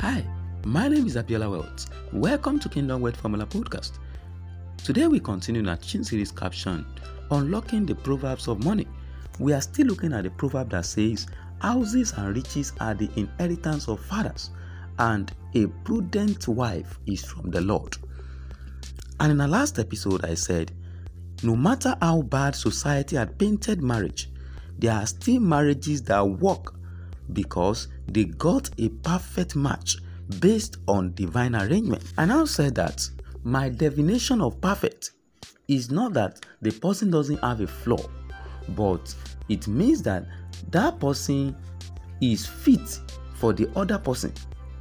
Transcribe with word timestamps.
Hi, 0.00 0.24
my 0.64 0.88
name 0.88 1.06
is 1.06 1.16
Abiola 1.16 1.50
Wealth. 1.50 1.90
Welcome 2.14 2.58
to 2.60 2.70
Kingdom 2.70 3.02
Wealth 3.02 3.18
Formula 3.18 3.44
Podcast. 3.44 3.98
Today 4.82 5.06
we 5.06 5.20
continue 5.20 5.68
our 5.68 5.76
Chin 5.76 6.04
series 6.04 6.32
caption, 6.32 6.86
Unlocking 7.30 7.84
the 7.84 7.94
Proverbs 7.94 8.48
of 8.48 8.64
Money. 8.64 8.88
We 9.38 9.52
are 9.52 9.60
still 9.60 9.88
looking 9.88 10.14
at 10.14 10.24
the 10.24 10.30
proverb 10.30 10.70
that 10.70 10.86
says, 10.86 11.26
Houses 11.60 12.14
and 12.16 12.34
riches 12.34 12.72
are 12.80 12.94
the 12.94 13.10
inheritance 13.16 13.88
of 13.88 14.00
fathers, 14.00 14.48
and 14.98 15.30
a 15.54 15.66
prudent 15.84 16.48
wife 16.48 16.98
is 17.06 17.22
from 17.22 17.50
the 17.50 17.60
Lord. 17.60 17.94
And 19.20 19.32
in 19.32 19.40
our 19.42 19.48
last 19.48 19.78
episode, 19.78 20.24
I 20.24 20.32
said, 20.32 20.72
no 21.42 21.54
matter 21.54 21.94
how 22.00 22.22
bad 22.22 22.56
society 22.56 23.16
had 23.16 23.38
painted 23.38 23.82
marriage, 23.82 24.30
there 24.78 24.94
are 24.94 25.06
still 25.06 25.40
marriages 25.40 26.00
that 26.04 26.26
work 26.26 26.79
because 27.32 27.88
they 28.08 28.24
got 28.24 28.70
a 28.78 28.88
perfect 28.88 29.56
match 29.56 29.98
based 30.40 30.76
on 30.86 31.14
divine 31.14 31.54
arrangement. 31.54 32.02
And 32.18 32.32
I 32.32 32.36
now 32.36 32.44
said 32.44 32.74
that 32.76 33.08
my 33.42 33.68
definition 33.68 34.40
of 34.40 34.60
perfect 34.60 35.12
is 35.68 35.90
not 35.90 36.12
that 36.14 36.44
the 36.62 36.70
person 36.70 37.10
doesn't 37.10 37.38
have 37.38 37.60
a 37.60 37.66
flaw, 37.66 38.02
but 38.70 39.14
it 39.48 39.66
means 39.66 40.02
that 40.02 40.26
that 40.70 41.00
person 41.00 41.56
is 42.20 42.46
fit 42.46 43.00
for 43.34 43.52
the 43.52 43.70
other 43.76 43.98
person 43.98 44.32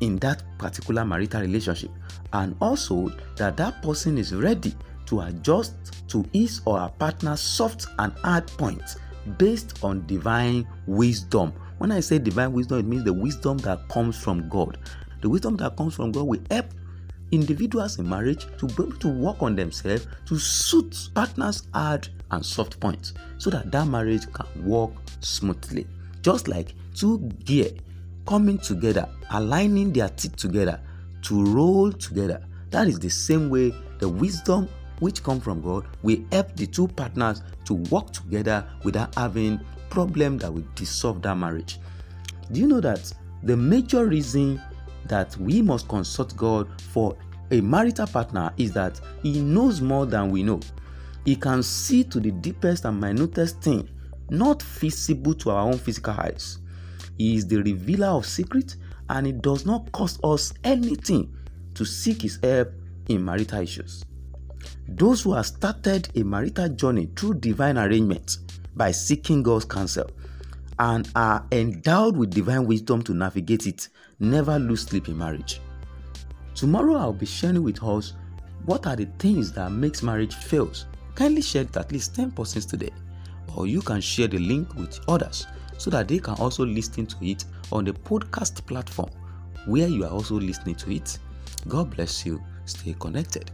in 0.00 0.16
that 0.16 0.42
particular 0.58 1.04
marital 1.04 1.40
relationship 1.40 1.90
and 2.32 2.54
also 2.60 3.10
that 3.36 3.56
that 3.56 3.80
person 3.82 4.18
is 4.18 4.34
ready 4.34 4.74
to 5.06 5.20
adjust 5.20 5.74
to 6.08 6.24
his 6.32 6.60
or 6.66 6.78
her 6.78 6.92
partner's 6.98 7.40
soft 7.40 7.86
and 7.98 8.12
hard 8.18 8.46
points 8.46 8.96
based 9.38 9.82
on 9.82 10.06
divine 10.06 10.66
wisdom 10.86 11.52
when 11.78 11.92
I 11.92 12.00
say 12.00 12.18
divine 12.18 12.52
wisdom, 12.52 12.80
it 12.80 12.86
means 12.86 13.04
the 13.04 13.12
wisdom 13.12 13.58
that 13.58 13.88
comes 13.88 14.18
from 14.18 14.48
God. 14.48 14.78
The 15.20 15.28
wisdom 15.28 15.56
that 15.56 15.76
comes 15.76 15.94
from 15.94 16.12
God 16.12 16.24
will 16.26 16.40
help 16.50 16.66
individuals 17.30 17.98
in 17.98 18.08
marriage 18.08 18.46
to 18.58 18.66
be 18.66 18.82
able 18.82 18.92
to 18.98 19.08
work 19.08 19.42
on 19.42 19.56
themselves 19.56 20.06
to 20.26 20.38
suit 20.38 21.10
partners' 21.14 21.64
hard 21.72 22.08
and 22.30 22.44
soft 22.44 22.78
points 22.80 23.14
so 23.38 23.50
that 23.50 23.70
that 23.70 23.86
marriage 23.86 24.30
can 24.32 24.46
work 24.64 24.90
smoothly. 25.20 25.86
Just 26.22 26.48
like 26.48 26.74
two 26.94 27.18
gear 27.44 27.70
coming 28.26 28.58
together, 28.58 29.08
aligning 29.30 29.92
their 29.92 30.08
teeth 30.10 30.36
together 30.36 30.80
to 31.22 31.44
roll 31.44 31.92
together. 31.92 32.44
That 32.70 32.86
is 32.86 32.98
the 32.98 33.08
same 33.08 33.48
way 33.50 33.72
the 33.98 34.08
wisdom 34.08 34.68
which 35.00 35.22
come 35.22 35.40
from 35.40 35.60
God 35.60 35.86
will 36.02 36.18
help 36.32 36.54
the 36.56 36.66
two 36.66 36.88
partners 36.88 37.42
to 37.64 37.74
work 37.74 38.12
together 38.12 38.66
without 38.84 39.14
having 39.14 39.60
problem 39.90 40.38
that 40.38 40.52
will 40.52 40.64
dissolve 40.74 41.22
that 41.22 41.36
marriage. 41.36 41.78
Do 42.52 42.60
you 42.60 42.66
know 42.66 42.80
that 42.80 43.12
the 43.42 43.56
major 43.56 44.06
reason 44.06 44.60
that 45.06 45.36
we 45.36 45.62
must 45.62 45.88
consult 45.88 46.36
God 46.36 46.68
for 46.82 47.16
a 47.50 47.60
marital 47.60 48.06
partner 48.06 48.52
is 48.56 48.72
that 48.72 49.00
He 49.22 49.40
knows 49.40 49.80
more 49.80 50.06
than 50.06 50.30
we 50.30 50.42
know. 50.42 50.60
He 51.24 51.36
can 51.36 51.62
see 51.62 52.04
to 52.04 52.20
the 52.20 52.30
deepest 52.30 52.84
and 52.84 53.00
minutest 53.00 53.60
thing 53.60 53.88
not 54.30 54.62
visible 54.62 55.34
to 55.34 55.50
our 55.50 55.62
own 55.62 55.78
physical 55.78 56.14
eyes. 56.14 56.58
He 57.16 57.36
is 57.36 57.46
the 57.46 57.62
revealer 57.62 58.08
of 58.08 58.26
secrets 58.26 58.76
and 59.08 59.26
it 59.26 59.42
does 59.42 59.64
not 59.64 59.90
cost 59.92 60.20
us 60.22 60.52
anything 60.64 61.34
to 61.74 61.84
seek 61.84 62.22
His 62.22 62.38
help 62.42 62.72
in 63.08 63.24
marital 63.24 63.62
issues. 63.62 64.04
Those 64.88 65.22
who 65.22 65.34
have 65.34 65.46
started 65.46 66.08
a 66.16 66.24
marital 66.24 66.70
journey 66.70 67.10
through 67.14 67.34
divine 67.34 67.76
arrangement 67.76 68.38
by 68.74 68.90
seeking 68.90 69.42
God's 69.42 69.66
counsel 69.66 70.10
and 70.78 71.08
are 71.14 71.46
endowed 71.52 72.16
with 72.16 72.30
divine 72.30 72.66
wisdom 72.66 73.02
to 73.02 73.12
navigate 73.12 73.66
it, 73.66 73.88
never 74.18 74.58
lose 74.58 74.82
sleep 74.82 75.08
in 75.08 75.18
marriage. 75.18 75.60
Tomorrow 76.54 76.94
I'll 76.94 77.12
be 77.12 77.26
sharing 77.26 77.62
with 77.62 77.82
us 77.82 78.14
what 78.64 78.86
are 78.86 78.96
the 78.96 79.06
things 79.18 79.52
that 79.52 79.70
makes 79.70 80.02
marriage 80.02 80.34
fails. 80.34 80.86
Kindly 81.14 81.42
share 81.42 81.62
it 81.62 81.76
at 81.76 81.92
least 81.92 82.14
10 82.14 82.30
persons 82.30 82.64
today 82.64 82.90
or 83.56 83.66
you 83.66 83.82
can 83.82 84.00
share 84.00 84.28
the 84.28 84.38
link 84.38 84.74
with 84.74 85.00
others 85.08 85.46
so 85.76 85.90
that 85.90 86.08
they 86.08 86.18
can 86.18 86.34
also 86.34 86.64
listen 86.64 87.06
to 87.06 87.16
it 87.24 87.44
on 87.72 87.84
the 87.84 87.92
podcast 87.92 88.64
platform 88.66 89.10
where 89.66 89.88
you 89.88 90.04
are 90.04 90.10
also 90.10 90.36
listening 90.36 90.74
to 90.76 90.90
it. 90.94 91.18
God 91.66 91.94
bless 91.94 92.24
you. 92.24 92.42
Stay 92.64 92.94
connected. 92.98 93.50